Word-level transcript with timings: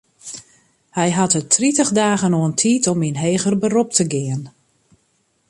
Hy 0.97 1.09
hat 1.17 1.37
it 1.39 1.51
tritich 1.55 1.91
dagen 2.01 2.37
oan 2.39 2.55
tiid 2.59 2.83
om 2.91 2.99
yn 3.07 3.19
heger 3.23 3.55
berop 3.63 3.89
te 3.97 4.05
gean. 4.13 4.43